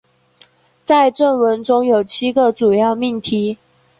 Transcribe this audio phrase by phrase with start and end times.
[0.83, 3.59] 在正文中有七个主要命题。